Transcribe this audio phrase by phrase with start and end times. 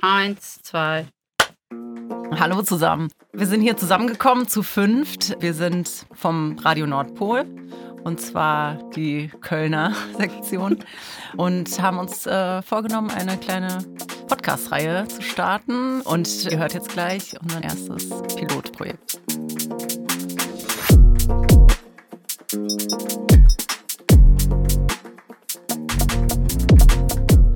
[0.00, 1.06] Eins, zwei.
[2.38, 3.10] Hallo zusammen.
[3.32, 5.40] Wir sind hier zusammengekommen zu fünft.
[5.40, 7.46] Wir sind vom Radio Nordpol
[8.04, 10.84] und zwar die Kölner Sektion
[11.36, 13.78] und haben uns äh, vorgenommen, eine kleine
[14.28, 16.02] Podcast-Reihe zu starten.
[16.02, 19.18] Und ihr hört jetzt gleich unser erstes Pilotprojekt.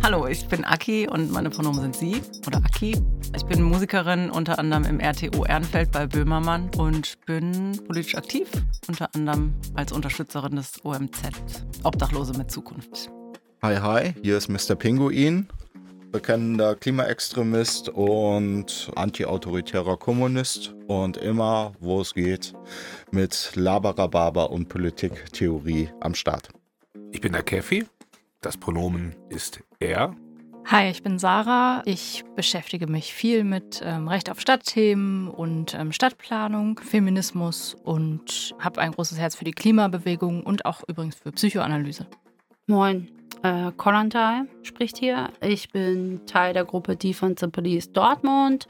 [0.03, 2.97] Hallo, ich bin Aki und meine Pronomen sind sie oder Aki.
[3.37, 8.49] Ich bin Musikerin unter anderem im RTO Ehrenfeld bei Böhmermann und bin politisch aktiv,
[8.89, 11.21] unter anderem als Unterstützerin des OMZ
[11.85, 13.11] Obdachlose mit Zukunft.
[13.63, 14.75] Hi, hi, hier ist Mr.
[14.75, 15.49] Pinguin,
[16.11, 22.55] bekennender Klimaextremist und antiautoritärer Kommunist und immer, wo es geht,
[23.11, 26.49] mit Labarababa und Politiktheorie am Start.
[27.13, 27.85] Ich bin der Käfi,
[28.41, 30.15] das Pronomen ist er.
[30.67, 31.83] Hi, ich bin Sarah.
[31.85, 38.81] Ich beschäftige mich viel mit ähm, Recht auf Stadtthemen und ähm, Stadtplanung, Feminismus und habe
[38.81, 42.07] ein großes Herz für die Klimabewegung und auch übrigens für Psychoanalyse.
[42.67, 43.09] Moin,
[43.43, 45.31] äh, spricht hier.
[45.41, 48.69] Ich bin Teil der Gruppe Defense Police Dortmund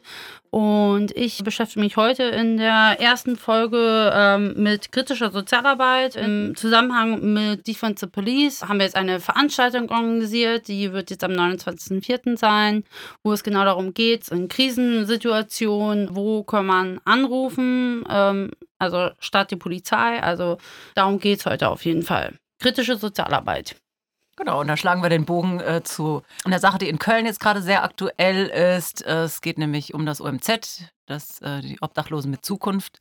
[0.50, 6.16] und ich beschäftige mich heute in der ersten Folge ähm, mit kritischer Sozialarbeit.
[6.16, 11.32] Im Zusammenhang mit Defense Police haben wir jetzt eine Veranstaltung organisiert, die wird jetzt am
[11.32, 12.36] 29.04.
[12.36, 12.84] sein,
[13.22, 19.56] wo es genau darum geht, in Krisensituationen, wo kann man anrufen, ähm, also statt die
[19.56, 20.22] Polizei.
[20.22, 20.58] Also
[20.94, 22.34] darum geht es heute auf jeden Fall.
[22.60, 23.76] Kritische Sozialarbeit.
[24.41, 27.41] Genau, und da schlagen wir den Bogen äh, zu einer Sache, die in Köln jetzt
[27.41, 29.02] gerade sehr aktuell ist.
[29.02, 33.00] Es geht nämlich um das OMZ, das, äh, die Obdachlosen mit Zukunft,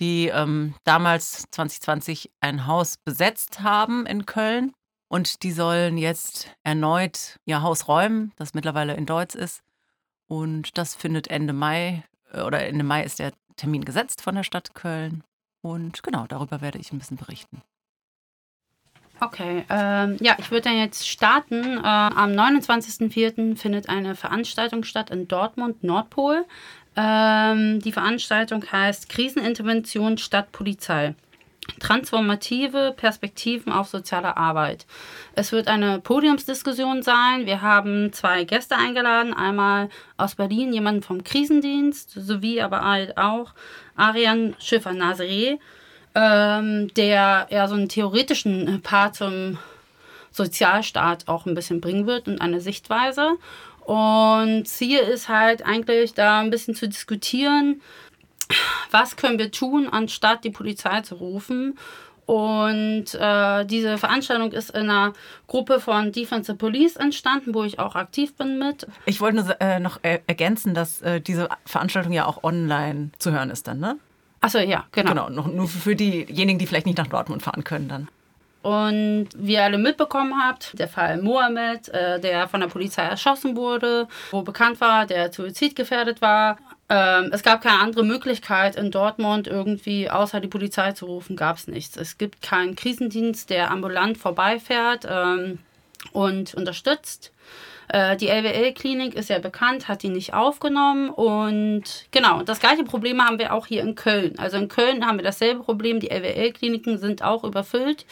[0.00, 4.72] die ähm, damals 2020 ein Haus besetzt haben in Köln.
[5.08, 9.60] Und die sollen jetzt erneut ihr Haus räumen, das mittlerweile in Deutsch ist.
[10.26, 14.42] Und das findet Ende Mai, äh, oder Ende Mai ist der Termin gesetzt von der
[14.42, 15.22] Stadt Köln.
[15.62, 17.62] Und genau, darüber werde ich ein bisschen berichten.
[19.20, 21.62] Okay, ähm, ja, ich würde dann jetzt starten.
[21.62, 23.56] Äh, am 29.04.
[23.56, 26.46] findet eine Veranstaltung statt in Dortmund, Nordpol.
[26.96, 31.14] Ähm, die Veranstaltung heißt Krisenintervention statt Polizei.
[31.78, 34.86] Transformative Perspektiven auf soziale Arbeit.
[35.34, 37.44] Es wird eine Podiumsdiskussion sein.
[37.44, 39.34] Wir haben zwei Gäste eingeladen.
[39.34, 43.52] Einmal aus Berlin jemanden vom Krisendienst, sowie aber halt auch
[43.94, 45.58] Arian Schiffer-Nazaré
[46.14, 49.58] ähm, der eher so einen theoretischen Part zum
[50.32, 53.36] Sozialstaat auch ein bisschen bringen wird und eine Sichtweise.
[53.84, 57.80] Und Ziel ist halt eigentlich da ein bisschen zu diskutieren,
[58.90, 61.78] was können wir tun, anstatt die Polizei zu rufen.
[62.26, 65.14] Und äh, diese Veranstaltung ist in einer
[65.48, 68.86] Gruppe von Defensive Police entstanden, wo ich auch aktiv bin mit.
[69.04, 73.50] Ich wollte nur, äh, noch ergänzen, dass äh, diese Veranstaltung ja auch online zu hören
[73.50, 73.98] ist dann, ne?
[74.40, 75.10] Achso, ja, genau.
[75.10, 78.08] Genau, noch, nur für diejenigen, die vielleicht nicht nach Dortmund fahren können dann.
[78.62, 83.56] Und wie ihr alle mitbekommen habt, der Fall Mohammed, äh, der von der Polizei erschossen
[83.56, 86.58] wurde, wo bekannt war, der suizidgefährdet war.
[86.90, 91.56] Ähm, es gab keine andere Möglichkeit in Dortmund irgendwie, außer die Polizei zu rufen, gab
[91.56, 91.96] es nichts.
[91.96, 95.60] Es gibt keinen Krisendienst, der ambulant vorbeifährt ähm,
[96.12, 97.32] und unterstützt.
[97.92, 101.10] Äh, die LWL-Klinik ist ja bekannt, hat die nicht aufgenommen.
[101.10, 104.38] Und genau, das gleiche Problem haben wir auch hier in Köln.
[104.38, 105.98] Also in Köln haben wir dasselbe Problem.
[105.98, 108.06] Die LWL-Kliniken sind auch überfüllt,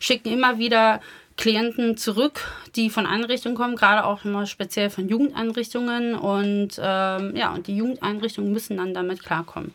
[0.00, 1.00] schicken immer wieder
[1.36, 2.40] Klienten zurück,
[2.74, 6.16] die von Einrichtungen kommen, gerade auch immer speziell von Jugendeinrichtungen.
[6.16, 9.72] Und ähm, ja, und die Jugendeinrichtungen müssen dann damit klarkommen.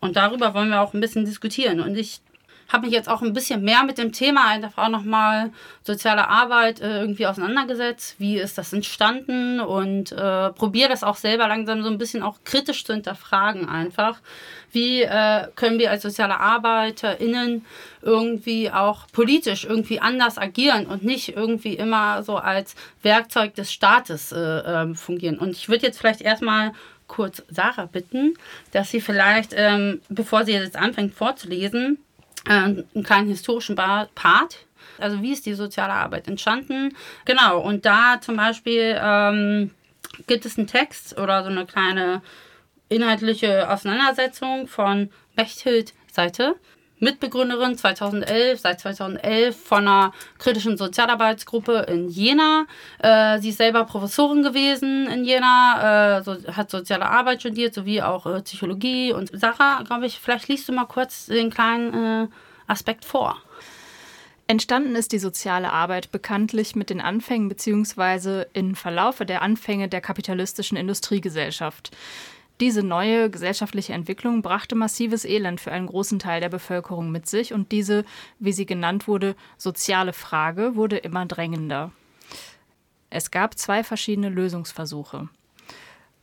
[0.00, 1.80] Und darüber wollen wir auch ein bisschen diskutieren.
[1.80, 2.20] Und ich
[2.68, 5.50] habe mich jetzt auch ein bisschen mehr mit dem Thema einfach auch nochmal
[5.82, 8.16] soziale Arbeit äh, irgendwie auseinandergesetzt.
[8.18, 9.60] Wie ist das entstanden?
[9.60, 14.18] Und äh, probiere das auch selber langsam so ein bisschen auch kritisch zu hinterfragen einfach.
[14.72, 17.64] Wie äh, können wir als soziale ArbeiterInnen
[18.02, 24.32] irgendwie auch politisch irgendwie anders agieren und nicht irgendwie immer so als Werkzeug des Staates
[24.32, 25.38] äh, ähm, fungieren?
[25.38, 26.72] Und ich würde jetzt vielleicht erstmal
[27.06, 28.34] kurz Sarah bitten,
[28.72, 31.98] dass sie vielleicht, ähm, bevor sie jetzt anfängt vorzulesen,
[32.46, 34.66] einen kleinen historischen Part.
[34.98, 36.96] Also wie ist die soziale Arbeit entstanden?
[37.24, 39.70] Genau, und da zum Beispiel ähm,
[40.26, 42.22] gibt es einen Text oder so eine kleine
[42.88, 46.54] inhaltliche Auseinandersetzung von Mechthild Seite,
[46.98, 52.66] Mitbegründerin 2011, seit 2011 von einer kritischen Sozialarbeitsgruppe in Jena.
[52.98, 58.02] Äh, sie ist selber Professorin gewesen in Jena, äh, so, hat soziale Arbeit studiert, sowie
[58.02, 59.12] auch äh, Psychologie.
[59.12, 61.94] Und Sarah, glaube ich, vielleicht liest du mal kurz den kleinen
[62.24, 62.28] äh,
[62.66, 63.36] Aspekt vor.
[64.48, 68.44] Entstanden ist die soziale Arbeit bekanntlich mit den Anfängen bzw.
[68.52, 71.90] im Verlaufe der Anfänge der kapitalistischen Industriegesellschaft.
[72.60, 77.52] Diese neue gesellschaftliche Entwicklung brachte massives Elend für einen großen Teil der Bevölkerung mit sich
[77.52, 78.04] und diese,
[78.38, 81.92] wie sie genannt wurde, soziale Frage wurde immer drängender.
[83.10, 85.28] Es gab zwei verschiedene Lösungsversuche.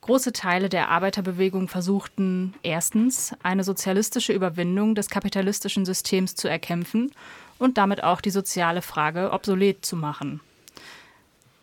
[0.02, 7.12] Große Teile der Arbeiterbewegung versuchten erstens eine sozialistische Überwindung des kapitalistischen Systems zu erkämpfen
[7.58, 10.42] und damit auch die soziale Frage obsolet zu machen.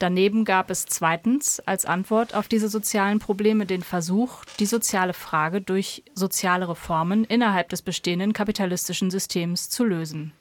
[0.01, 5.61] Daneben gab es zweitens als Antwort auf diese sozialen Probleme den Versuch, die soziale Frage
[5.61, 10.33] durch soziale Reformen innerhalb des bestehenden kapitalistischen Systems zu lösen.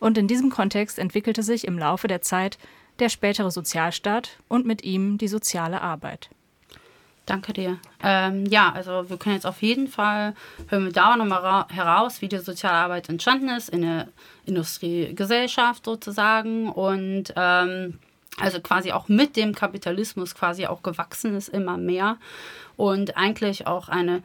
[0.00, 2.58] Und in diesem Kontext entwickelte sich im Laufe der Zeit
[2.98, 6.28] der spätere Sozialstaat und mit ihm die soziale Arbeit.
[7.26, 7.78] Danke dir.
[8.02, 10.34] Ähm, ja, also wir können jetzt auf jeden Fall,
[10.66, 14.08] hören wir da nochmal heraus, wie die soziale Arbeit entstanden ist in der
[14.46, 18.00] Industriegesellschaft sozusagen und ähm,
[18.40, 22.16] also quasi auch mit dem Kapitalismus quasi auch gewachsen ist immer mehr
[22.76, 24.22] und eigentlich auch eine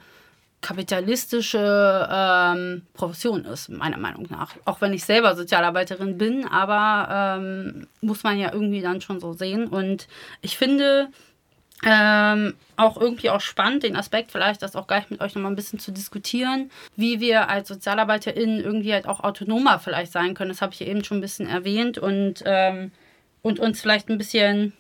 [0.62, 4.56] kapitalistische ähm, Profession ist, meiner Meinung nach.
[4.66, 9.32] Auch wenn ich selber Sozialarbeiterin bin, aber ähm, muss man ja irgendwie dann schon so
[9.32, 9.68] sehen.
[9.68, 10.08] Und
[10.42, 11.08] ich finde,
[11.86, 15.56] ähm, auch irgendwie auch spannend, den Aspekt vielleicht, das auch gleich mit euch nochmal ein
[15.56, 20.50] bisschen zu diskutieren, wie wir als SozialarbeiterInnen irgendwie halt auch autonomer vielleicht sein können.
[20.50, 22.92] Das habe ich eben schon ein bisschen erwähnt und, ähm,
[23.42, 24.74] und uns vielleicht ein bisschen,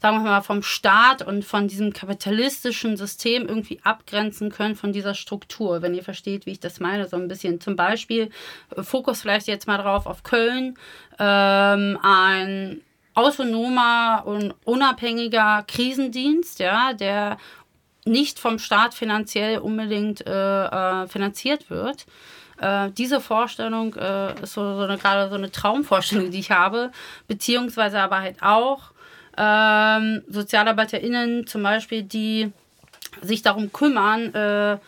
[0.00, 5.14] sagen wir mal, vom Staat und von diesem kapitalistischen System irgendwie abgrenzen können von dieser
[5.14, 7.08] Struktur, wenn ihr versteht, wie ich das meine.
[7.08, 8.30] So ein bisschen zum Beispiel,
[8.76, 10.78] äh, Fokus vielleicht jetzt mal drauf auf Köln,
[11.18, 12.80] ähm, ein
[13.14, 17.36] autonomer und unabhängiger Krisendienst, ja, der
[18.04, 22.06] nicht vom Staat finanziell unbedingt äh, äh, finanziert wird.
[22.60, 26.90] Äh, diese Vorstellung äh, ist so, so eine, gerade so eine Traumvorstellung, die ich habe,
[27.26, 28.92] beziehungsweise aber halt auch
[29.36, 32.52] ähm, SozialarbeiterInnen zum Beispiel, die
[33.22, 34.78] sich darum kümmern, äh,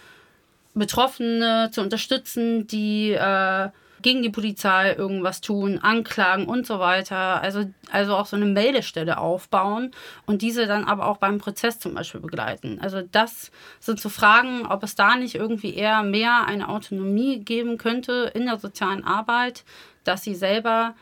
[0.75, 3.69] Betroffene zu unterstützen, die äh,
[4.03, 7.43] gegen die Polizei irgendwas tun, anklagen und so weiter.
[7.43, 9.91] Also, also auch so eine Meldestelle aufbauen
[10.27, 12.79] und diese dann aber auch beim Prozess zum Beispiel begleiten.
[12.81, 17.79] Also das sind so Fragen, ob es da nicht irgendwie eher mehr eine Autonomie geben
[17.79, 19.65] könnte in der sozialen Arbeit,
[20.05, 20.95] dass sie selber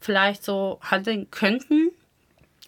[0.00, 1.90] vielleicht so handeln könnten.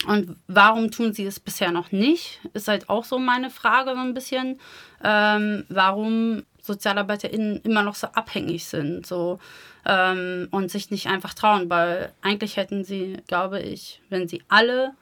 [0.07, 2.41] Und warum tun sie es bisher noch nicht?
[2.53, 4.61] Ist halt auch so meine Frage so ein bisschen.
[5.03, 9.07] Ähm, warum SozialarbeiterInnen immer noch so abhängig sind.
[9.07, 9.39] So,
[9.87, 14.93] ähm, und sich nicht einfach trauen, weil eigentlich hätten sie, glaube ich, wenn sie alle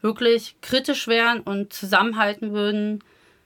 [0.00, 3.02] wirklich kritisch wären und zusammenhalten würden,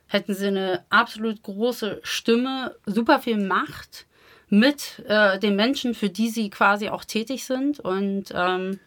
[0.07, 4.07] hätten sie eine absolut große Stimme, super viel Macht
[4.49, 7.81] mit äh, den Menschen, für die sie quasi auch tätig sind.
[7.81, 8.79] Und ähm,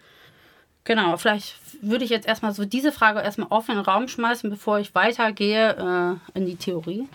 [0.85, 4.51] Genau, vielleicht würde ich jetzt erstmal so diese Frage erstmal offen in den Raum schmeißen,
[4.51, 7.09] bevor ich weitergehe äh, in die Theorie.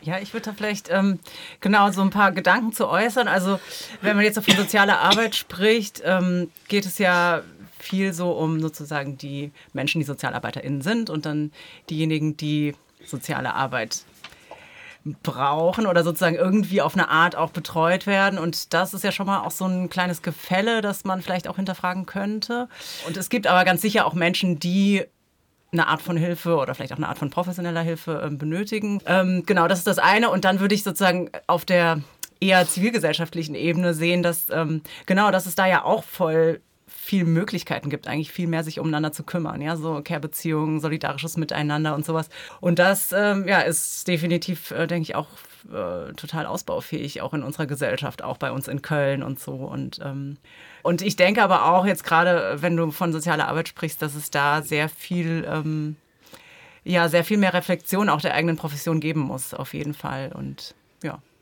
[0.00, 1.18] Ja, ich würde da vielleicht ähm,
[1.60, 3.26] genau so ein paar Gedanken zu äußern.
[3.26, 3.58] Also,
[4.00, 7.42] wenn man jetzt so von sozialer Arbeit spricht, ähm, geht es ja
[7.80, 11.50] viel so um sozusagen die Menschen, die SozialarbeiterInnen sind und dann
[11.90, 14.04] diejenigen, die soziale Arbeit
[15.22, 18.38] brauchen oder sozusagen irgendwie auf eine Art auch betreut werden.
[18.38, 21.56] Und das ist ja schon mal auch so ein kleines Gefälle, das man vielleicht auch
[21.56, 22.68] hinterfragen könnte.
[23.06, 25.04] Und es gibt aber ganz sicher auch Menschen, die
[25.72, 29.00] eine Art von Hilfe oder vielleicht auch eine Art von professioneller Hilfe äh, benötigen.
[29.06, 30.30] Ähm, genau, das ist das eine.
[30.30, 32.02] Und dann würde ich sozusagen auf der
[32.40, 37.90] eher zivilgesellschaftlichen Ebene sehen, dass ähm, genau, dass es da ja auch voll viel Möglichkeiten
[37.90, 39.62] gibt, eigentlich viel mehr sich umeinander zu kümmern.
[39.62, 42.28] Ja, so Care-Beziehungen, solidarisches Miteinander und sowas.
[42.60, 45.28] Und das ähm, ja, ist definitiv, äh, denke ich, auch
[45.66, 49.52] äh, total ausbaufähig, auch in unserer Gesellschaft, auch bei uns in Köln und so.
[49.52, 50.36] Und, ähm,
[50.82, 54.30] und ich denke aber auch jetzt gerade, wenn du von sozialer Arbeit sprichst, dass es
[54.30, 55.96] da sehr viel, ähm,
[56.84, 60.32] ja, sehr viel mehr Reflexion auch der eigenen Profession geben muss, auf jeden Fall.
[60.32, 60.74] Und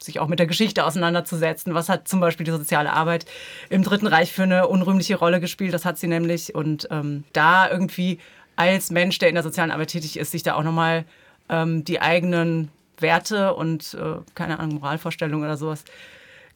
[0.03, 1.75] sich auch mit der Geschichte auseinanderzusetzen.
[1.75, 3.27] Was hat zum Beispiel die soziale Arbeit
[3.69, 5.75] im Dritten Reich für eine unrühmliche Rolle gespielt?
[5.75, 6.55] Das hat sie nämlich.
[6.55, 8.19] Und ähm, da irgendwie
[8.57, 11.05] als Mensch, der in der sozialen Arbeit tätig ist, sich da auch nochmal
[11.49, 15.85] ähm, die eigenen Werte und, äh, keine Ahnung, Moralvorstellungen oder sowas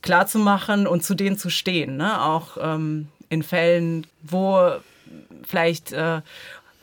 [0.03, 1.97] klarzumachen und zu denen zu stehen.
[1.97, 2.21] Ne?
[2.21, 4.73] Auch ähm, in Fällen, wo
[5.45, 6.21] vielleicht äh,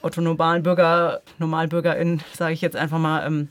[0.02, 3.50] Otto Normalbürger, Normalbürgerin, sage ich jetzt einfach mal, ähm,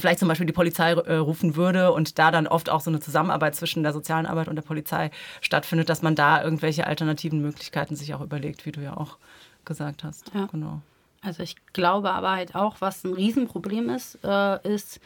[0.00, 3.00] vielleicht zum Beispiel die Polizei äh, rufen würde und da dann oft auch so eine
[3.00, 7.96] Zusammenarbeit zwischen der sozialen Arbeit und der Polizei stattfindet, dass man da irgendwelche alternativen Möglichkeiten
[7.96, 9.16] sich auch überlegt, wie du ja auch
[9.64, 10.30] gesagt hast.
[10.34, 10.46] Ja.
[10.50, 10.80] Genau.
[11.22, 15.00] Also ich glaube aber halt auch, was ein Riesenproblem ist, äh, ist,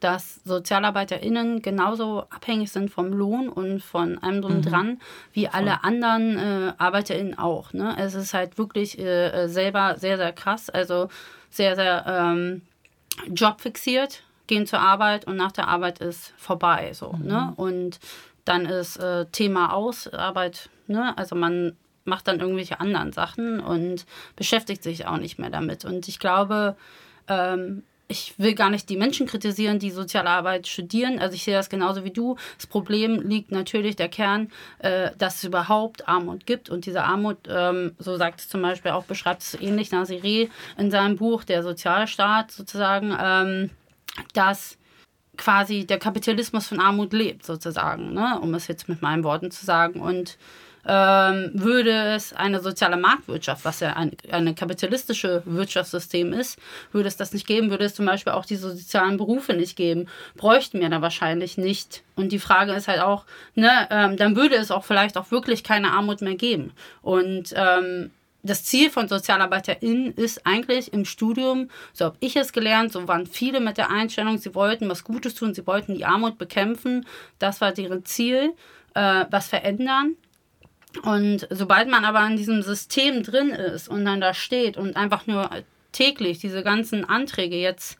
[0.00, 4.62] dass SozialarbeiterInnen genauso abhängig sind vom Lohn und von allem drum Mhm.
[4.62, 5.00] dran,
[5.32, 7.72] wie alle anderen äh, ArbeiterInnen auch.
[7.72, 7.96] Ne?
[7.98, 10.68] Es ist halt wirklich äh, selber sehr, sehr krass.
[10.70, 11.08] Also
[11.50, 12.62] sehr, sehr ähm,
[13.28, 16.92] jobfixiert, gehen zur Arbeit und nach der Arbeit ist vorbei.
[16.92, 17.52] So, ne?
[17.56, 17.98] Und
[18.44, 21.16] dann ist äh, Thema aus, Arbeit, ne?
[21.18, 25.84] Also man macht dann irgendwelche anderen Sachen und beschäftigt sich auch nicht mehr damit.
[25.84, 26.76] Und ich glaube,
[27.28, 31.18] ähm, ich will gar nicht die Menschen kritisieren, die Sozialarbeit studieren.
[31.18, 32.36] Also ich sehe das genauso wie du.
[32.56, 36.70] Das Problem liegt natürlich der Kern, äh, dass es überhaupt Armut gibt.
[36.70, 40.48] Und diese Armut, ähm, so sagt es zum Beispiel auch, beschreibt es ähnlich Nasiré
[40.78, 43.70] in seinem Buch, der Sozialstaat sozusagen, ähm,
[44.34, 44.78] dass
[45.36, 48.38] quasi der Kapitalismus von Armut lebt, sozusagen, ne?
[48.40, 50.00] um es jetzt mit meinen Worten zu sagen.
[50.00, 50.38] Und
[50.88, 56.60] ähm, würde es eine soziale Marktwirtschaft, was ja ein eine kapitalistische Wirtschaftssystem ist,
[56.92, 60.06] würde es das nicht geben, würde es zum Beispiel auch diese sozialen Berufe nicht geben,
[60.36, 62.04] bräuchten wir da wahrscheinlich nicht.
[62.14, 63.24] Und die Frage ist halt auch,
[63.56, 66.72] ne, ähm, dann würde es auch vielleicht auch wirklich keine Armut mehr geben.
[67.02, 68.12] Und ähm,
[68.46, 73.26] das Ziel von SozialarbeiterInnen ist eigentlich im Studium, so habe ich es gelernt, so waren
[73.26, 77.06] viele mit der Einstellung, sie wollten was Gutes tun, sie wollten die Armut bekämpfen.
[77.38, 78.54] Das war deren Ziel,
[78.94, 80.16] äh, was verändern.
[81.02, 85.26] Und sobald man aber in diesem System drin ist und dann da steht und einfach
[85.26, 85.50] nur
[85.92, 87.98] täglich diese ganzen Anträge jetzt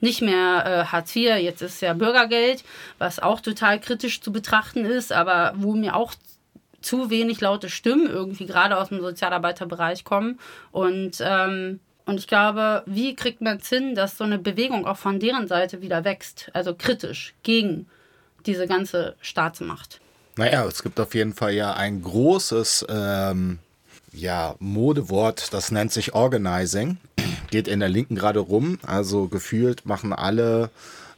[0.00, 2.64] nicht mehr äh, Hartz IV, jetzt ist ja Bürgergeld,
[2.98, 6.14] was auch total kritisch zu betrachten ist, aber wo mir auch
[6.80, 10.38] zu wenig laute Stimmen irgendwie gerade aus dem Sozialarbeiterbereich kommen.
[10.72, 14.96] Und, ähm, und ich glaube, wie kriegt man es hin, dass so eine Bewegung auch
[14.96, 17.86] von deren Seite wieder wächst, also kritisch gegen
[18.46, 20.00] diese ganze Staatsmacht?
[20.36, 23.58] Naja, es gibt auf jeden Fall ja ein großes ähm,
[24.12, 26.98] ja, Modewort, das nennt sich Organizing.
[27.50, 28.78] Geht in der Linken gerade rum.
[28.86, 30.70] Also gefühlt machen alle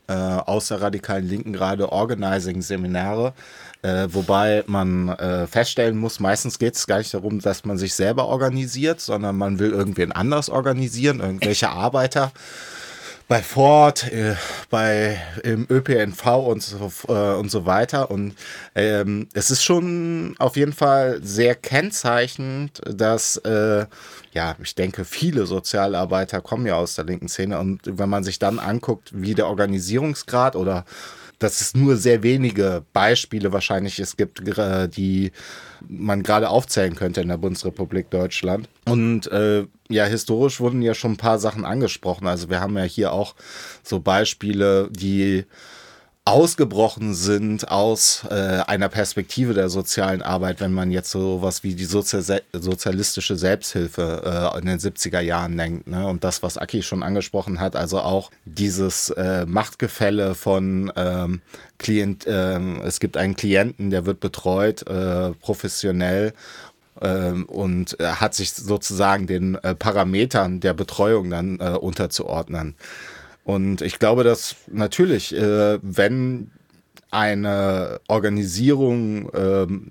[0.08, 3.34] äh, aus der radikalen Linken gerade Organizing-Seminare.
[3.82, 7.94] Äh, wobei man äh, feststellen muss, meistens geht es gar nicht darum, dass man sich
[7.94, 12.32] selber organisiert, sondern man will irgendwen anders organisieren, irgendwelche Arbeiter
[13.32, 14.34] bei Ford, äh,
[14.70, 18.10] bei im ÖPNV und so, äh, und so weiter.
[18.10, 18.34] Und
[18.74, 23.86] ähm, es ist schon auf jeden Fall sehr kennzeichnend, dass äh,
[24.32, 27.58] ja, ich denke, viele Sozialarbeiter kommen ja aus der linken Szene.
[27.58, 30.84] Und wenn man sich dann anguckt, wie der Organisierungsgrad oder
[31.38, 34.42] dass es nur sehr wenige Beispiele wahrscheinlich es gibt,
[34.96, 35.32] die
[35.88, 38.68] man gerade aufzählen könnte in der Bundesrepublik Deutschland.
[38.86, 42.26] Und äh, ja, historisch wurden ja schon ein paar Sachen angesprochen.
[42.26, 43.34] Also wir haben ja hier auch
[43.82, 45.44] so Beispiele, die
[46.24, 51.74] ausgebrochen sind aus äh, einer Perspektive der sozialen Arbeit, wenn man jetzt so was wie
[51.74, 55.88] die Sozi sozialistische Selbsthilfe äh, in den 70er Jahren denkt.
[55.88, 56.06] Ne?
[56.06, 61.42] Und das, was Aki schon angesprochen hat, also auch dieses äh, Machtgefälle von ähm,
[61.78, 66.34] Klient, ähm, es gibt einen Klienten, der wird betreut, äh, professionell
[67.00, 72.76] ähm, und hat sich sozusagen den äh, Parametern der Betreuung dann äh, unterzuordnen.
[73.44, 76.50] Und ich glaube, dass natürlich, äh, wenn
[77.10, 79.90] eine Organisierung, ähm,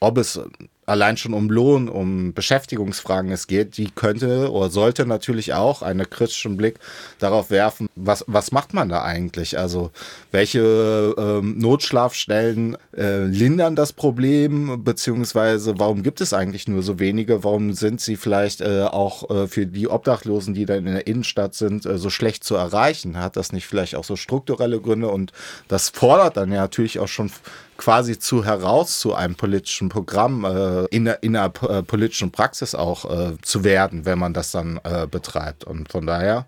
[0.00, 0.40] ob es
[0.88, 6.08] allein schon um Lohn, um Beschäftigungsfragen es geht, die könnte oder sollte natürlich auch einen
[6.08, 6.78] kritischen Blick
[7.18, 9.58] darauf werfen, was, was macht man da eigentlich?
[9.58, 9.90] Also
[10.30, 17.44] welche ähm, Notschlafstellen äh, lindern das Problem, beziehungsweise warum gibt es eigentlich nur so wenige?
[17.44, 21.54] Warum sind sie vielleicht äh, auch äh, für die Obdachlosen, die dann in der Innenstadt
[21.54, 23.18] sind, äh, so schlecht zu erreichen?
[23.18, 25.08] Hat das nicht vielleicht auch so strukturelle Gründe?
[25.08, 25.32] Und
[25.68, 27.30] das fordert dann ja natürlich auch schon
[27.78, 32.74] quasi zu heraus zu einem politischen Programm äh, in, der, in der äh, politischen Praxis
[32.74, 35.64] auch äh, zu werden, wenn man das dann äh, betreibt.
[35.64, 36.46] Und von daher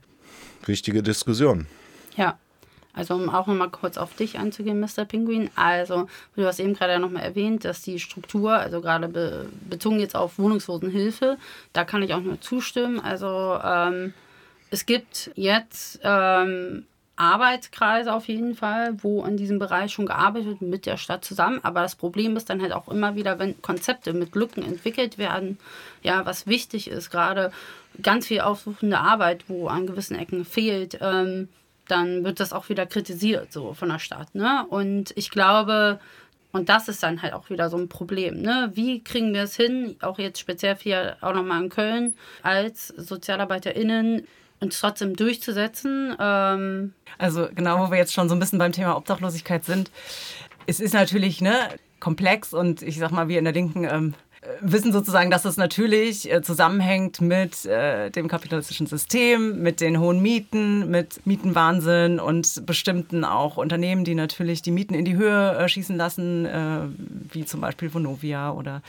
[0.67, 1.67] wichtige Diskussion.
[2.17, 2.37] Ja,
[2.93, 5.05] also um auch nochmal kurz auf dich einzugehen, Mr.
[5.05, 5.49] Penguin.
[5.55, 10.17] Also, du hast eben gerade nochmal erwähnt, dass die Struktur, also gerade be bezogen jetzt
[10.17, 11.39] auf Wohnungslosenhilfe,
[11.73, 12.99] da kann ich auch nur zustimmen.
[12.99, 14.13] Also ähm,
[14.71, 16.85] es gibt jetzt ähm,
[17.21, 21.61] Arbeitskreise auf jeden Fall, wo in diesem Bereich schon gearbeitet wird mit der Stadt zusammen.
[21.63, 25.59] Aber das Problem ist dann halt auch immer wieder, wenn Konzepte mit Lücken entwickelt werden,
[26.03, 27.53] ja, was wichtig ist, gerade
[28.03, 31.49] ganz viel aufsuchende Arbeit, wo an gewissen Ecken fehlt, ähm,
[31.87, 34.35] dann wird das auch wieder kritisiert so von der Stadt.
[34.35, 34.65] Ne?
[34.71, 36.01] Und ich glaube,
[36.53, 38.41] und das ist dann halt auch wieder so ein Problem.
[38.41, 38.71] Ne?
[38.75, 44.27] Wie kriegen wir es hin, auch jetzt speziell hier auch nochmal in Köln, als SozialarbeiterInnen
[44.61, 46.17] uns trotzdem durchzusetzen?
[46.21, 49.91] Ähm, Also genau, wo wir jetzt schon so ein bisschen beim Thema Obdachlosigkeit sind.
[50.67, 51.55] Es ist natürlich ne,
[51.99, 54.15] komplex und ich sag mal, wir in der Linken ähm,
[54.61, 60.23] wissen sozusagen, dass es natürlich äh, zusammenhängt mit äh, dem kapitalistischen System, mit den hohen
[60.23, 65.69] Mieten, mit Mietenwahnsinn und bestimmten auch Unternehmen, die natürlich die Mieten in die Höhe äh,
[65.69, 66.49] schießen lassen,
[67.33, 68.83] wie zum Beispiel Vonovia oder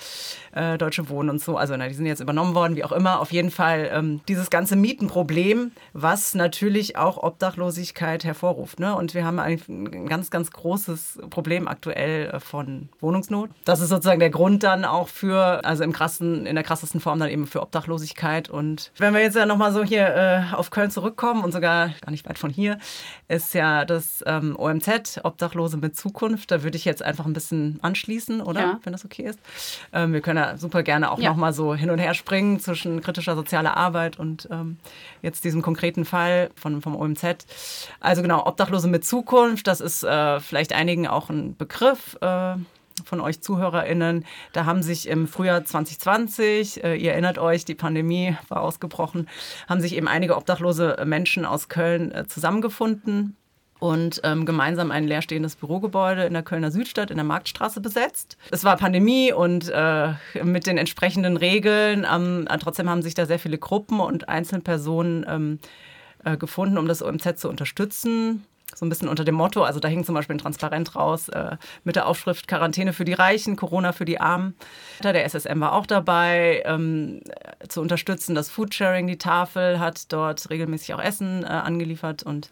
[0.78, 1.58] Deutsche Wohnen und so.
[1.58, 3.20] Also na, die sind jetzt übernommen worden, wie auch immer.
[3.20, 8.80] Auf jeden Fall ähm, dieses ganze Mietenproblem, was natürlich auch Obdachlosigkeit hervorruft.
[8.80, 8.96] Ne?
[8.96, 13.50] Und wir haben ein ganz, ganz großes Problem aktuell von Wohnungsnot.
[13.66, 15.08] Das ist sozusagen der Grund dann auch
[15.42, 18.50] für, also im krassen, in der krassesten Form dann eben für Obdachlosigkeit.
[18.50, 22.12] Und wenn wir jetzt ja nochmal so hier äh, auf Köln zurückkommen und sogar gar
[22.12, 22.78] nicht weit von hier,
[23.28, 26.52] ist ja das ähm, OMZ, Obdachlose mit Zukunft.
[26.52, 28.60] Da würde ich jetzt einfach ein bisschen anschließen, oder?
[28.62, 28.80] Ja.
[28.84, 29.40] Wenn das okay ist.
[29.94, 31.30] Ähm, wir können ja super gerne auch Ja.
[31.32, 34.78] nochmal so hin und her springen zwischen kritischer sozialer Arbeit und ähm,
[35.22, 37.22] jetzt diesem konkreten Fall von, vom OMZ.
[38.00, 42.18] Also genau, Obdachlose mit Zukunft, das ist äh, vielleicht einigen auch ein Begriff.
[42.22, 42.56] Äh,
[43.06, 44.26] von euch ZuhörerInnen.
[44.54, 49.28] Da haben sich im Frühjahr 2020, äh, ihr erinnert euch, die Pandemie war ausgebrochen,
[49.68, 53.36] haben sich eben einige obdachlose Menschen aus Köln äh, zusammengefunden
[53.82, 58.38] und ähm, gemeinsam ein leerstehendes Bürogebäude in der Kölner Südstadt in der Marktstraße besetzt.
[58.52, 62.06] Es war Pandemie und äh, mit den entsprechenden Regeln.
[62.10, 65.60] Ähm, äh, trotzdem haben sich da sehr viele Gruppen und Einzelpersonen ähm,
[66.24, 68.46] äh, gefunden, um das OMZ zu unterstützen.
[68.76, 71.58] So ein bisschen unter dem Motto, also da hing zum Beispiel ein Transparent raus äh,
[71.84, 74.56] mit der Aufschrift Quarantäne für die Reichen, Corona für die Armen.
[75.04, 77.22] Der SSM war auch dabei, ähm,
[77.68, 78.36] zu unterstützen.
[78.36, 82.50] Das Foodsharing, die Tafel, hat dort regelmäßig auch Essen äh, angeliefert und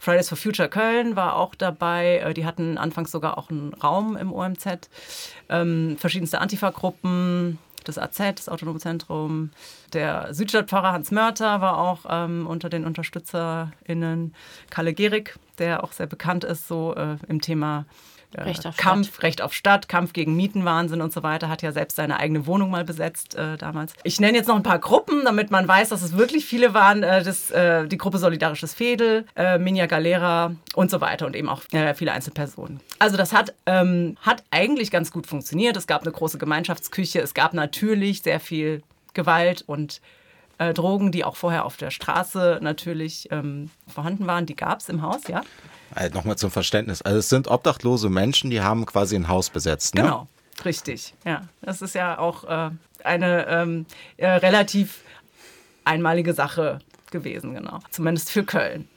[0.00, 2.18] Fridays for Future Köln war auch dabei.
[2.18, 4.88] Äh, die hatten anfangs sogar auch einen Raum im OMZ.
[5.48, 9.50] Ähm, verschiedenste Antifa-Gruppen, das AZ, das Autonome Zentrum.
[9.92, 14.34] Der Südstadtpfarrer Hans Mörter war auch ähm, unter den UnterstützerInnen.
[14.70, 17.86] Kalle Gehrig, der auch sehr bekannt ist, so äh, im Thema
[18.36, 19.22] Recht auf Kampf, Stadt.
[19.22, 22.70] Recht auf Stadt, Kampf gegen Mietenwahnsinn und so weiter, hat ja selbst seine eigene Wohnung
[22.70, 23.94] mal besetzt äh, damals.
[24.02, 27.02] Ich nenne jetzt noch ein paar Gruppen, damit man weiß, dass es wirklich viele waren.
[27.02, 31.48] Äh, das, äh, die Gruppe Solidarisches Fädel, äh, Minja Galera und so weiter und eben
[31.48, 32.80] auch äh, viele Einzelpersonen.
[32.98, 35.76] Also das hat, ähm, hat eigentlich ganz gut funktioniert.
[35.76, 38.82] Es gab eine große Gemeinschaftsküche, es gab natürlich sehr viel
[39.14, 40.00] Gewalt und
[40.58, 44.46] äh, Drogen, die auch vorher auf der Straße natürlich ähm, vorhanden waren.
[44.46, 45.42] Die gab es im Haus, ja.
[45.94, 47.02] Also Nochmal zum Verständnis.
[47.02, 49.94] Also es sind obdachlose Menschen, die haben quasi ein Haus besetzt.
[49.94, 50.02] Ne?
[50.02, 50.28] Genau,
[50.64, 51.14] richtig.
[51.24, 52.70] Ja, das ist ja auch äh,
[53.04, 55.02] eine ähm, äh, relativ
[55.84, 57.78] einmalige Sache gewesen, genau.
[57.90, 58.88] Zumindest für Köln.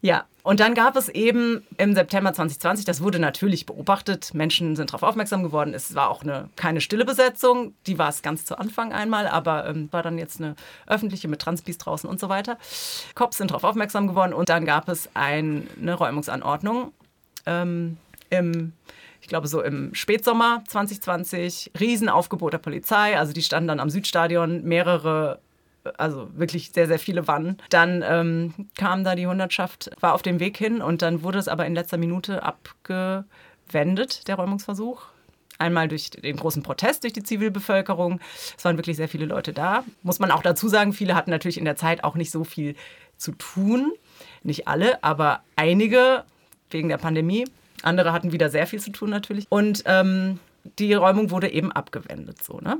[0.00, 4.90] Ja, und dann gab es eben im September 2020, das wurde natürlich beobachtet, Menschen sind
[4.90, 5.74] darauf aufmerksam geworden.
[5.74, 9.66] Es war auch eine, keine stille Besetzung, die war es ganz zu Anfang einmal, aber
[9.66, 10.54] ähm, war dann jetzt eine
[10.86, 12.58] öffentliche mit Transpis draußen und so weiter.
[13.16, 16.92] Cops sind darauf aufmerksam geworden und dann gab es ein, eine Räumungsanordnung
[17.44, 17.96] ähm,
[18.30, 18.72] im
[19.20, 23.18] ich glaube so im Spätsommer 2020, Riesenaufgebot der Polizei.
[23.18, 25.40] Also die standen dann am Südstadion, mehrere,
[25.98, 27.58] also wirklich sehr, sehr viele Wannen.
[27.70, 31.48] Dann ähm, kam da die Hundertschaft, war auf dem Weg hin und dann wurde es
[31.48, 35.02] aber in letzter Minute abgewendet, der Räumungsversuch.
[35.58, 38.20] Einmal durch den großen Protest durch die Zivilbevölkerung.
[38.58, 39.84] Es waren wirklich sehr viele Leute da.
[40.02, 42.74] Muss man auch dazu sagen, viele hatten natürlich in der Zeit auch nicht so viel
[43.16, 43.92] zu tun.
[44.42, 46.24] Nicht alle, aber einige
[46.70, 47.46] wegen der Pandemie.
[47.82, 49.46] Andere hatten wieder sehr viel zu tun natürlich.
[49.48, 50.40] Und ähm,
[50.78, 52.42] die Räumung wurde eben abgewendet.
[52.42, 52.78] So, ne?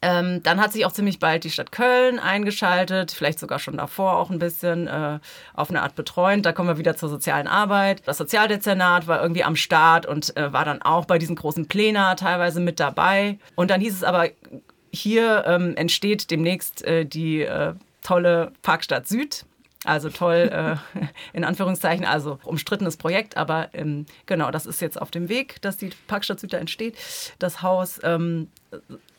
[0.00, 4.16] Ähm, dann hat sich auch ziemlich bald die Stadt Köln eingeschaltet, vielleicht sogar schon davor
[4.16, 5.18] auch ein bisschen äh,
[5.54, 6.46] auf eine Art betreuend.
[6.46, 8.02] Da kommen wir wieder zur sozialen Arbeit.
[8.06, 12.16] Das Sozialdezernat war irgendwie am Start und äh, war dann auch bei diesen großen Plänen
[12.16, 13.38] teilweise mit dabei.
[13.56, 14.28] Und dann hieß es aber,
[14.92, 19.44] hier ähm, entsteht demnächst äh, die äh, tolle Parkstadt Süd.
[19.84, 20.76] Also toll, äh,
[21.32, 25.76] in Anführungszeichen, also umstrittenes Projekt, aber ähm, genau, das ist jetzt auf dem Weg, dass
[25.76, 26.96] die Parkstadt Süd da entsteht.
[27.38, 28.48] Das Haus ähm,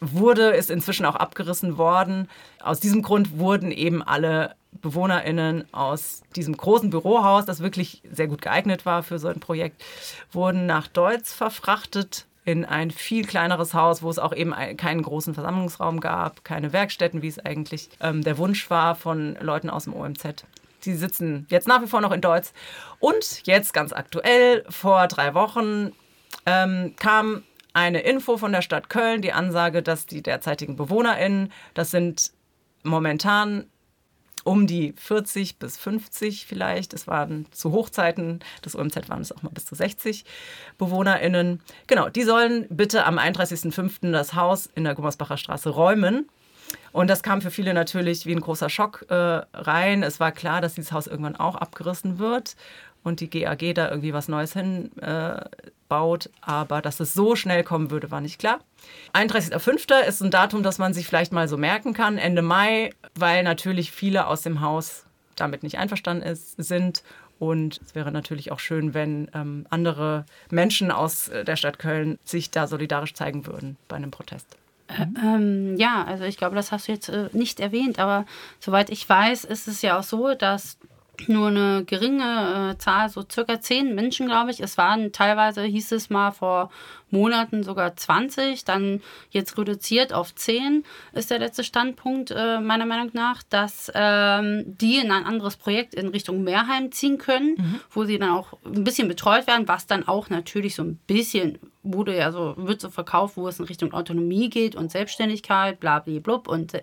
[0.01, 2.27] wurde, ist inzwischen auch abgerissen worden.
[2.61, 8.41] Aus diesem Grund wurden eben alle BewohnerInnen aus diesem großen Bürohaus, das wirklich sehr gut
[8.41, 9.83] geeignet war für so ein Projekt,
[10.31, 15.03] wurden nach Deutz verfrachtet in ein viel kleineres Haus, wo es auch eben ein, keinen
[15.03, 19.83] großen Versammlungsraum gab, keine Werkstätten, wie es eigentlich ähm, der Wunsch war von Leuten aus
[19.83, 20.45] dem OMZ.
[20.79, 22.53] Sie sitzen jetzt nach wie vor noch in Deutz.
[22.99, 25.91] Und jetzt ganz aktuell, vor drei Wochen,
[26.45, 31.91] ähm, kam eine Info von der Stadt Köln, die Ansage, dass die derzeitigen BewohnerInnen, das
[31.91, 32.31] sind
[32.83, 33.65] momentan
[34.49, 36.95] um die 40 bis 50 vielleicht.
[36.95, 40.25] Es waren zu Hochzeiten des OMZ waren es auch mal bis zu 60
[40.79, 41.61] BewohnerInnen.
[41.85, 44.11] Genau, die sollen bitte am 31.05.
[44.11, 46.27] das Haus in der Gummersbacher Straße räumen.
[46.91, 50.01] Und das kam für viele natürlich wie ein großer Schock äh, rein.
[50.01, 52.55] Es war klar, dass dieses Haus irgendwann auch abgerissen wird
[53.03, 55.41] und die GAG da irgendwie was Neues hin äh,
[56.41, 58.59] aber dass es so schnell kommen würde, war nicht klar.
[59.13, 60.07] 31.05.
[60.07, 63.91] ist ein Datum, das man sich vielleicht mal so merken kann, Ende Mai, weil natürlich
[63.91, 67.03] viele aus dem Haus damit nicht einverstanden ist, sind.
[67.39, 72.51] Und es wäre natürlich auch schön, wenn ähm, andere Menschen aus der Stadt Köln sich
[72.51, 74.57] da solidarisch zeigen würden bei einem Protest.
[74.89, 78.25] Äh, ähm, ja, also ich glaube, das hast du jetzt äh, nicht erwähnt, aber
[78.59, 80.77] soweit ich weiß, ist es ja auch so, dass
[81.27, 84.59] nur eine geringe äh, Zahl, so circa zehn Menschen, glaube ich.
[84.61, 86.69] Es waren teilweise, hieß es mal vor
[87.11, 93.11] Monaten sogar 20, dann jetzt reduziert auf 10 ist der letzte Standpunkt äh, meiner Meinung
[93.13, 97.79] nach, dass ähm, die in ein anderes Projekt in Richtung Mehrheim ziehen können, mhm.
[97.91, 101.59] wo sie dann auch ein bisschen betreut werden, was dann auch natürlich so ein bisschen
[101.81, 105.99] wurde ja so, wird so verkauft, wo es in Richtung Autonomie geht und Selbstständigkeit, bla
[105.99, 106.73] bla und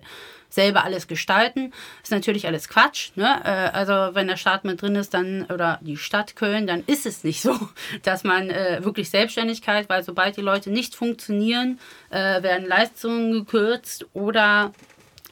[0.49, 1.73] selber alles gestalten.
[2.03, 3.11] Ist natürlich alles Quatsch.
[3.15, 3.41] Ne?
[3.45, 7.05] Äh, also wenn der Staat mit drin ist, dann oder die Stadt Köln, dann ist
[7.05, 7.55] es nicht so,
[8.03, 14.07] dass man äh, wirklich Selbstständigkeit, weil sobald die Leute nicht funktionieren, äh, werden Leistungen gekürzt
[14.15, 14.73] oder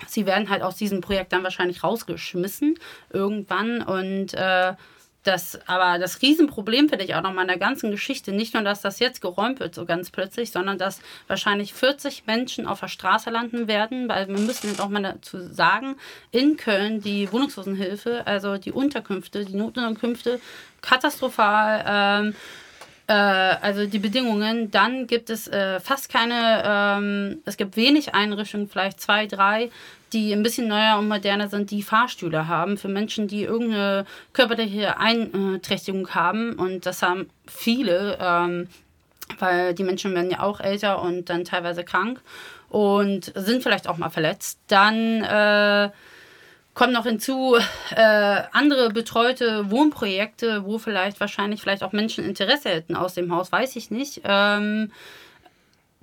[0.06, 2.78] sie werden halt aus diesem Projekt dann wahrscheinlich rausgeschmissen
[3.10, 4.74] irgendwann und äh,
[5.22, 8.82] das, aber das Riesenproblem finde ich auch nochmal in der ganzen Geschichte, nicht nur, dass
[8.82, 13.30] das jetzt geräumt wird, so ganz plötzlich, sondern dass wahrscheinlich 40 Menschen auf der Straße
[13.30, 15.96] landen werden, weil wir müssen jetzt auch mal dazu sagen,
[16.30, 20.42] in Köln die Wohnungslosenhilfe, also die Unterkünfte, die Notunterkünfte,
[20.82, 21.84] katastrophal.
[21.88, 22.34] Ähm, äh,
[23.12, 29.00] also die Bedingungen, dann gibt es äh, fast keine, ähm, es gibt wenig Einrichtungen, vielleicht
[29.00, 29.70] zwei, drei,
[30.14, 34.98] die ein bisschen neuer und moderner sind, die Fahrstühle haben für Menschen, die irgendeine körperliche
[34.98, 36.54] Einträchtigung haben.
[36.54, 38.68] Und das haben viele, ähm,
[39.38, 42.20] weil die Menschen werden ja auch älter und dann teilweise krank
[42.68, 44.60] und sind vielleicht auch mal verletzt.
[44.68, 45.90] Dann äh,
[46.74, 47.56] kommen noch hinzu
[47.94, 53.52] äh, andere betreute Wohnprojekte, wo vielleicht wahrscheinlich vielleicht auch Menschen Interesse hätten aus dem Haus,
[53.52, 54.22] weiß ich nicht.
[54.24, 54.90] Ähm,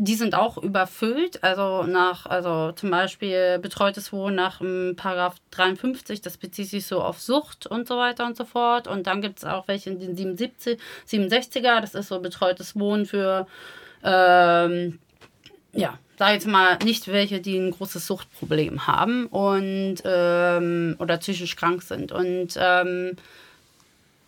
[0.04, 1.44] die sind auch überfüllt.
[1.44, 4.60] Also nach, also zum Beispiel betreutes Wohnen nach
[4.96, 8.88] Paragraph 53, das bezieht sich so auf Sucht und so weiter und so fort.
[8.88, 13.06] Und dann gibt es auch welche in den 77, 67er, das ist so betreutes Wohnen
[13.06, 13.46] für,
[14.04, 15.00] ähm,
[15.74, 21.56] ja, sag jetzt mal nicht welche, die ein großes Suchtproblem haben und ähm, oder psychisch
[21.56, 22.12] krank sind.
[22.12, 23.16] Und ähm,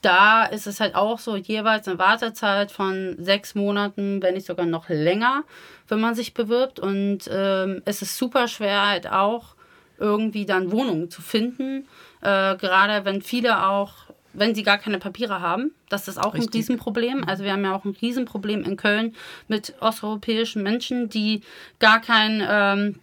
[0.02, 4.66] da ist es halt auch so jeweils eine Wartezeit von sechs Monaten, wenn nicht sogar
[4.66, 5.44] noch länger,
[5.88, 6.80] wenn man sich bewirbt.
[6.80, 9.56] Und ähm, es ist super schwer halt auch
[9.98, 11.88] irgendwie dann Wohnungen zu finden.
[12.22, 13.94] Äh, gerade wenn viele auch,
[14.34, 16.50] wenn sie gar keine Papiere haben, das ist auch Richtig.
[16.50, 17.24] ein Riesenproblem.
[17.26, 19.16] Also wir haben ja auch ein Riesenproblem in Köln
[19.48, 21.42] mit osteuropäischen Menschen, die
[21.80, 23.00] gar kein ähm,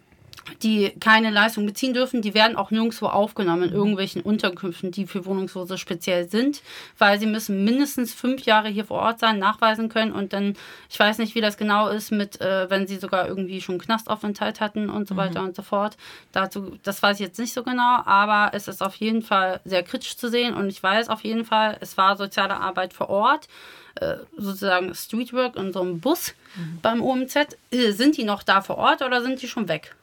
[0.63, 3.75] die keine Leistung beziehen dürfen, die werden auch nirgendwo aufgenommen in mhm.
[3.75, 6.61] irgendwelchen Unterkünften, die für Wohnungslose speziell sind,
[6.97, 10.55] weil sie müssen mindestens fünf Jahre hier vor Ort sein, nachweisen können und dann,
[10.89, 14.59] ich weiß nicht, wie das genau ist mit, äh, wenn sie sogar irgendwie schon Knastaufenthalt
[14.59, 15.19] hatten und so mhm.
[15.19, 15.97] weiter und so fort.
[16.31, 19.83] Dazu, das weiß ich jetzt nicht so genau, aber es ist auf jeden Fall sehr
[19.83, 23.47] kritisch zu sehen und ich weiß auf jeden Fall, es war soziale Arbeit vor Ort.
[23.95, 26.79] Äh, sozusagen Streetwork in so einem Bus mhm.
[26.81, 27.35] beim OMZ.
[27.71, 29.93] Äh, sind die noch da vor Ort oder sind die schon weg?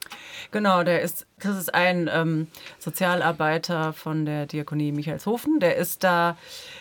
[0.51, 2.47] Genau, der ist, das ist ein ähm,
[2.79, 5.59] Sozialarbeiter von der Diakonie Michaelshofen.
[5.59, 6.37] Der ist da,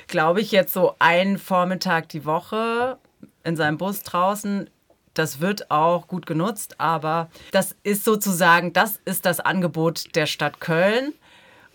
[0.07, 2.99] glaube ich, jetzt so einen Vormittag die Woche
[3.45, 4.71] in seinem Bus draußen.
[5.15, 10.61] Das wird auch gut genutzt, aber das ist sozusagen, das ist das Angebot der Stadt
[10.61, 11.13] Köln,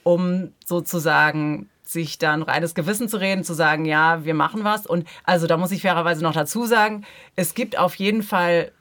[0.03, 4.85] um sozusagen sich dann reines Gewissen zu reden, zu sagen, ja, wir machen was.
[4.85, 8.71] Und also da muss ich fairerweise noch dazu sagen, es gibt auf jeden Fall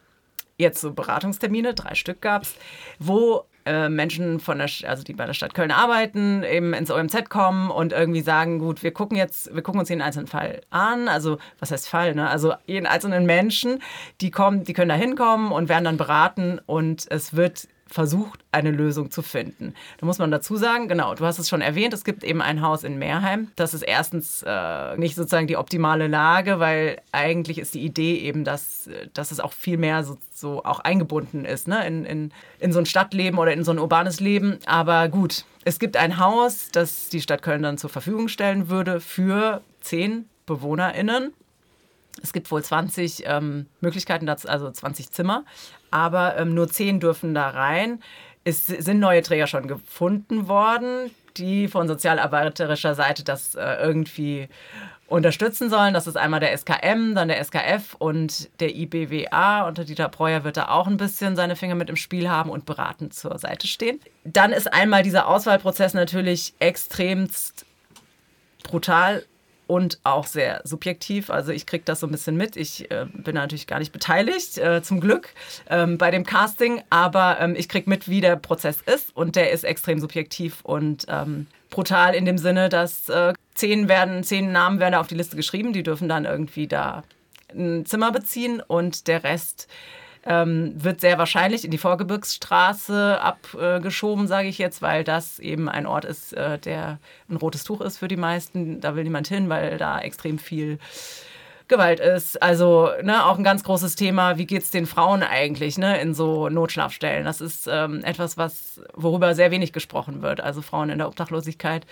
[0.58, 2.54] jetzt so Beratungstermine, drei Stück gab es,
[2.98, 7.30] wo äh, Menschen von der, also die bei der Stadt Köln arbeiten, eben ins OMZ
[7.30, 11.08] kommen und irgendwie sagen, gut, wir gucken jetzt, wir gucken uns jeden einzelnen Fall an.
[11.08, 12.14] Also was heißt Fall?
[12.14, 12.28] Ne?
[12.28, 13.80] Also jeden einzelnen Menschen,
[14.20, 18.70] die kommen, die können da hinkommen und werden dann beraten und es wird versucht, eine
[18.70, 19.74] Lösung zu finden.
[19.98, 22.62] Da muss man dazu sagen, genau, du hast es schon erwähnt, es gibt eben ein
[22.62, 23.48] Haus in Meerheim.
[23.56, 28.44] Das ist erstens äh, nicht sozusagen die optimale Lage, weil eigentlich ist die Idee eben,
[28.44, 31.86] dass, dass es auch viel mehr so, so auch eingebunden ist ne?
[31.86, 34.58] in, in, in so ein Stadtleben oder in so ein urbanes Leben.
[34.66, 39.00] Aber gut, es gibt ein Haus, das die Stadt Köln dann zur Verfügung stellen würde
[39.00, 41.32] für zehn BewohnerInnen.
[42.22, 45.44] Es gibt wohl 20 ähm, Möglichkeiten, also 20 Zimmer,
[45.92, 48.00] aber ähm, nur 10 dürfen da rein.
[48.44, 54.48] Es sind neue Träger schon gefunden worden, die von sozialarbeiterischer Seite das äh, irgendwie
[55.06, 55.94] unterstützen sollen.
[55.94, 59.68] Das ist einmal der SKM, dann der SKF und der IBWA.
[59.68, 62.66] Unter Dieter Breuer wird da auch ein bisschen seine Finger mit im Spiel haben und
[62.66, 64.00] beratend zur Seite stehen.
[64.24, 67.66] Dann ist einmal dieser Auswahlprozess natürlich extremst
[68.64, 69.24] brutal
[69.72, 71.30] und auch sehr subjektiv.
[71.30, 72.58] Also ich kriege das so ein bisschen mit.
[72.58, 75.30] Ich äh, bin natürlich gar nicht beteiligt, äh, zum Glück,
[75.70, 79.50] ähm, bei dem Casting, aber ähm, ich kriege mit, wie der Prozess ist und der
[79.50, 84.78] ist extrem subjektiv und ähm, brutal in dem Sinne, dass äh, zehn werden, zehn Namen
[84.78, 87.02] werden auf die Liste geschrieben, die dürfen dann irgendwie da
[87.54, 89.68] ein Zimmer beziehen und der Rest
[90.24, 95.86] ähm, wird sehr wahrscheinlich in die Vorgebirgsstraße abgeschoben, sage ich jetzt, weil das eben ein
[95.86, 98.80] Ort ist, äh, der ein rotes Tuch ist für die meisten.
[98.80, 100.78] Da will niemand hin, weil da extrem viel
[101.68, 102.40] Gewalt ist.
[102.42, 106.14] Also ne, auch ein ganz großes Thema, wie geht es den Frauen eigentlich ne, in
[106.14, 107.24] so Notschlafstellen?
[107.24, 110.40] Das ist ähm, etwas, was, worüber sehr wenig gesprochen wird.
[110.40, 111.86] Also Frauen in der Obdachlosigkeit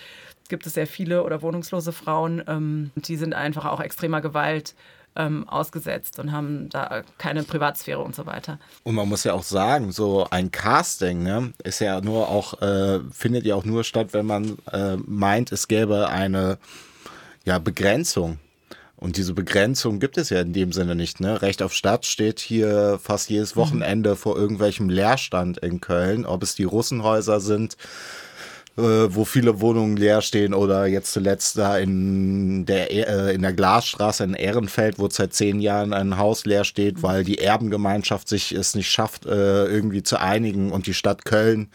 [0.49, 2.43] gibt es sehr viele oder wohnungslose Frauen.
[2.47, 4.75] Ähm, die sind einfach auch extremer Gewalt
[5.17, 8.59] ähm, ausgesetzt und haben da keine Privatsphäre und so weiter.
[8.85, 13.01] Und man muss ja auch sagen, so ein Casting ne, ist ja nur auch, äh,
[13.13, 16.59] findet ja auch nur statt, wenn man äh, meint, es gäbe eine
[17.45, 18.39] ja, Begrenzung.
[18.97, 21.21] Und diese Begrenzung gibt es ja in dem Sinne nicht.
[21.21, 21.41] Ne?
[21.41, 23.61] Recht auf Stadt steht hier fast jedes mhm.
[23.61, 27.79] Wochenende vor irgendwelchem Leerstand in Köln, ob es die Russenhäuser sind,
[28.77, 33.53] äh, wo viele Wohnungen leer stehen oder jetzt zuletzt da in der, äh, in der
[33.53, 38.53] Glasstraße in Ehrenfeld, wo seit zehn Jahren ein Haus leer steht, weil die Erbengemeinschaft sich
[38.53, 41.69] es nicht schafft, äh, irgendwie zu einigen und die Stadt Köln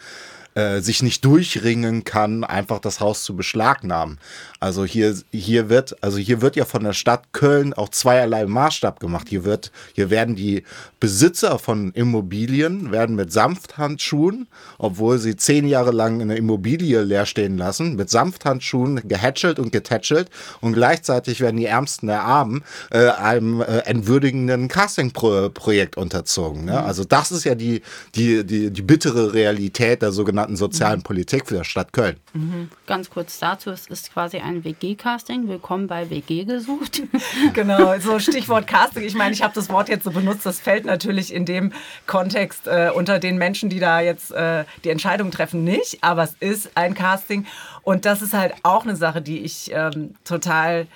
[0.56, 4.18] äh, sich nicht durchringen kann, einfach das Haus zu beschlagnahmen.
[4.58, 8.98] Also hier, hier wird, also hier wird ja von der Stadt Köln auch zweierlei Maßstab
[8.98, 9.28] gemacht.
[9.28, 10.64] Hier wird, hier werden die
[10.98, 17.58] Besitzer von Immobilien werden mit Sanfthandschuhen, obwohl sie zehn Jahre lang eine Immobilie leer stehen
[17.58, 20.30] lassen, mit Sanfthandschuhen gehätschelt und getätschelt
[20.62, 26.64] und gleichzeitig werden die Ärmsten der Armen äh, einem äh, entwürdigenden Casting-Projekt unterzogen.
[26.64, 26.82] Ne?
[26.82, 27.82] Also das ist ja die,
[28.14, 31.04] die, die, die bittere Realität der sogenannten sogenannten sozialen mhm.
[31.04, 32.16] Politik für die Stadt Köln.
[32.32, 32.70] Mhm.
[32.86, 35.48] Ganz kurz dazu, es ist quasi ein WG-Casting.
[35.48, 37.02] Willkommen bei WG gesucht.
[37.54, 39.02] genau, so Stichwort Casting.
[39.04, 41.72] Ich meine, ich habe das Wort jetzt so benutzt, das fällt natürlich in dem
[42.06, 46.02] Kontext äh, unter den Menschen, die da jetzt äh, die Entscheidung treffen, nicht.
[46.02, 47.46] Aber es ist ein Casting
[47.82, 50.86] und das ist halt auch eine Sache, die ich ähm, total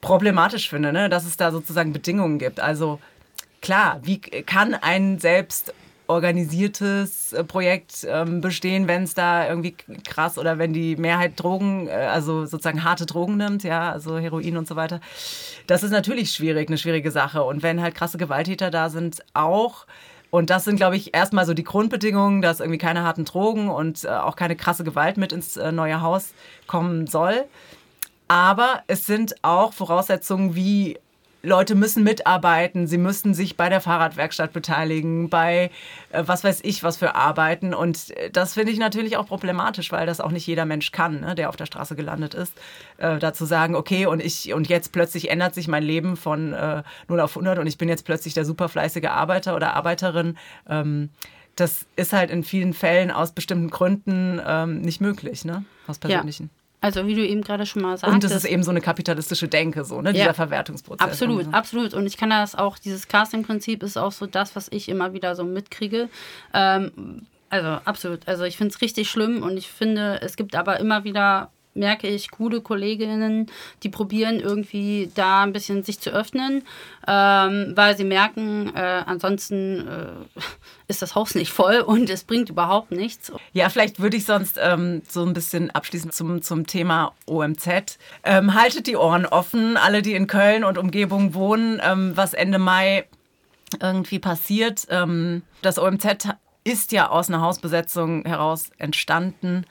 [0.00, 1.08] problematisch finde, ne?
[1.08, 2.60] dass es da sozusagen Bedingungen gibt.
[2.60, 2.98] Also
[3.60, 5.72] klar, wie kann ein selbst
[6.06, 9.74] organisiertes äh, Projekt ähm, bestehen, wenn es da irgendwie
[10.06, 14.56] krass oder wenn die Mehrheit Drogen, äh, also sozusagen harte Drogen nimmt, ja, also Heroin
[14.56, 15.00] und so weiter.
[15.66, 17.42] Das ist natürlich schwierig, eine schwierige Sache.
[17.42, 19.86] Und wenn halt krasse Gewalttäter da sind, auch.
[20.30, 24.04] Und das sind, glaube ich, erstmal so die Grundbedingungen, dass irgendwie keine harten Drogen und
[24.04, 26.32] äh, auch keine krasse Gewalt mit ins äh, neue Haus
[26.66, 27.44] kommen soll.
[28.28, 30.98] Aber es sind auch Voraussetzungen wie
[31.42, 35.70] Leute müssen mitarbeiten, sie müssen sich bei der Fahrradwerkstatt beteiligen, bei
[36.10, 37.74] äh, was weiß ich, was für Arbeiten.
[37.74, 41.20] Und äh, das finde ich natürlich auch problematisch, weil das auch nicht jeder Mensch kann,
[41.20, 42.54] ne, der auf der Straße gelandet ist.
[42.98, 46.82] Äh, dazu sagen, okay, und ich und jetzt plötzlich ändert sich mein Leben von äh,
[47.08, 50.38] 0 auf 100 und ich bin jetzt plötzlich der superfleißige Arbeiter oder Arbeiterin.
[50.68, 51.10] Ähm,
[51.56, 55.64] das ist halt in vielen Fällen aus bestimmten Gründen ähm, nicht möglich, ne?
[55.86, 56.50] Aus persönlichen.
[56.54, 56.61] Ja.
[56.82, 58.12] Also wie du eben gerade schon mal sagst.
[58.12, 60.12] Und das ist eben so eine kapitalistische Denke, so, ne?
[60.12, 61.06] Dieser ja, Verwertungsprozess.
[61.06, 61.50] Absolut, so.
[61.52, 61.94] absolut.
[61.94, 65.36] Und ich kann das auch, dieses Casting-Prinzip ist auch so das, was ich immer wieder
[65.36, 66.08] so mitkriege.
[66.52, 68.26] Ähm, also absolut.
[68.26, 72.08] Also ich finde es richtig schlimm und ich finde, es gibt aber immer wieder merke
[72.08, 73.46] ich coole Kolleginnen,
[73.82, 76.64] die probieren irgendwie da ein bisschen sich zu öffnen,
[77.06, 80.40] ähm, weil sie merken, äh, ansonsten äh,
[80.88, 83.32] ist das Haus nicht voll und es bringt überhaupt nichts.
[83.52, 87.98] Ja, vielleicht würde ich sonst ähm, so ein bisschen abschließen zum, zum Thema OMZ.
[88.24, 92.58] Ähm, haltet die Ohren offen, alle, die in Köln und Umgebung wohnen, ähm, was Ende
[92.58, 93.06] Mai
[93.80, 94.86] irgendwie passiert.
[94.90, 96.28] Ähm, das OMZ
[96.64, 99.64] ist ja aus einer Hausbesetzung heraus entstanden.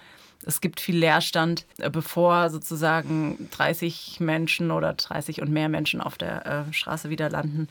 [0.46, 6.18] Es gibt viel Leerstand, äh, bevor sozusagen 30 Menschen oder 30 und mehr Menschen auf
[6.18, 7.68] der äh, Straße wieder landen.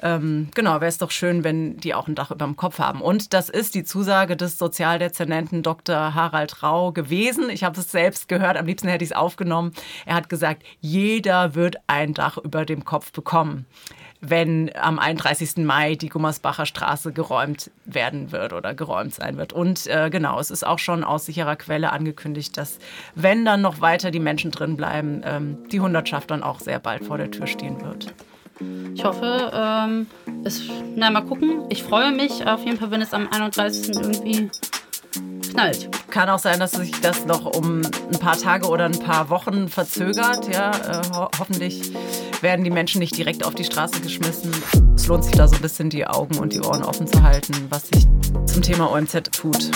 [0.00, 3.00] Ähm, genau, wäre es doch schön, wenn die auch ein Dach über dem Kopf haben.
[3.00, 6.14] Und das ist die Zusage des Sozialdezernenten Dr.
[6.14, 7.50] Harald Rau gewesen.
[7.50, 9.72] Ich habe es selbst gehört, am liebsten hätte ich es aufgenommen.
[10.06, 13.66] Er hat gesagt, jeder wird ein Dach über dem Kopf bekommen
[14.20, 15.58] wenn am 31.
[15.58, 19.52] Mai die Gummersbacher Straße geräumt werden wird oder geräumt sein wird.
[19.52, 22.78] Und äh, genau, es ist auch schon aus sicherer Quelle angekündigt, dass
[23.14, 27.04] wenn dann noch weiter die Menschen drin bleiben, ähm, die Hundertschaft dann auch sehr bald
[27.04, 28.12] vor der Tür stehen wird.
[28.94, 30.06] Ich hoffe, ähm,
[30.42, 30.62] es,
[30.96, 31.62] na mal gucken.
[31.68, 33.94] Ich freue mich auf jeden Fall, wenn es am 31.
[33.94, 34.50] irgendwie
[35.50, 35.88] knallt.
[36.10, 39.68] Kann auch sein, dass sich das noch um ein paar Tage oder ein paar Wochen
[39.68, 40.52] verzögert.
[40.52, 41.92] Ja, äh, ho hoffentlich
[42.40, 44.50] werden die Menschen nicht direkt auf die Straße geschmissen.
[44.94, 47.66] Es lohnt sich da so ein bisschen die Augen und die Ohren offen zu halten,
[47.70, 48.06] was sich
[48.46, 49.70] zum Thema OMZ tut.